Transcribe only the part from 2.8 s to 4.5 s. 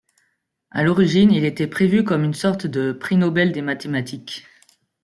prix Nobel des mathématiques.